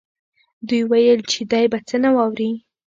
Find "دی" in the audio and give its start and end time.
1.51-1.65